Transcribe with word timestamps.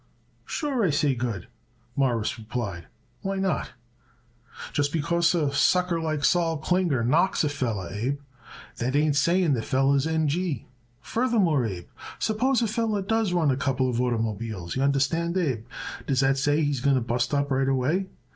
"Sure, 0.47 0.83
I 0.83 0.89
say, 0.89 1.13
'good'," 1.13 1.47
Morris 1.95 2.39
replied. 2.39 2.87
"Why 3.21 3.35
not? 3.35 3.73
Just 4.73 4.91
because 4.91 5.35
a 5.35 5.53
sucker 5.53 6.01
like 6.01 6.25
Sol 6.25 6.57
Klinger 6.57 7.03
knocks 7.03 7.43
a 7.43 7.49
feller, 7.49 7.91
Abe, 7.91 8.19
that 8.77 8.95
ain't 8.95 9.15
saying 9.15 9.53
the 9.53 9.61
feller's 9.61 10.07
N. 10.07 10.27
G. 10.27 10.65
Furthermore, 11.01 11.67
Abe, 11.67 11.85
suppose 12.17 12.63
a 12.63 12.67
feller 12.67 13.03
does 13.03 13.31
run 13.31 13.51
a 13.51 13.55
couple 13.57 13.87
of 13.91 13.97
oitermobiles, 13.97 14.75
y'understand, 14.75 15.37
Abe, 15.37 15.67
does 16.07 16.21
that 16.21 16.39
say 16.39 16.63
he's 16.63 16.81
going 16.81 16.95
to 16.95 17.01
bust 17.03 17.31
up 17.31 17.51
right 17.51 17.67
away? 17.69 18.07